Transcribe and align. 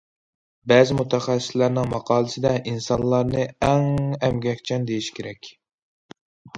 بەزى 0.71 0.95
مۇتەخەسسىسلەرنىڭ 0.99 1.91
ماقالىسىدە: 1.91 2.55
ئىنسانلارنى 2.73 3.47
ئەڭ 3.69 3.89
ئەمگەكچان، 4.09 4.93
دېيىش 4.93 5.15
كېرەك. 5.21 5.57